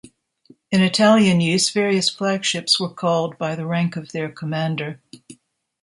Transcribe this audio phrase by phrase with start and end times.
[0.71, 4.99] In Italian use, various flagships were called by the rank of their commander.